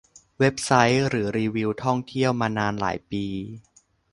[0.39, 3.25] เว็บไซต์ หรือรีวิวท่องเที่ยวมานานหลายปี